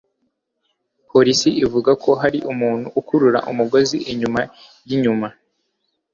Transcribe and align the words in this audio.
polisi 1.11 1.49
ivuga 1.65 1.91
ko 2.03 2.11
hari 2.21 2.39
umuntu 2.51 2.87
ukurura 2.99 3.39
umugozi 3.51 3.97
inyuma 4.11 4.39
yinyuma 4.89 5.27